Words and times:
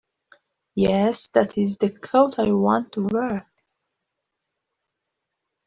Yes, 0.73 1.27
that 1.27 1.59
IS 1.59 1.77
the 1.77 1.91
coat 1.91 2.39
I 2.39 2.51
want 2.53 2.91
to 2.93 3.05
wear. 3.07 3.47